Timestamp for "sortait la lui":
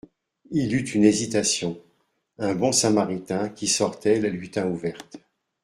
3.67-4.49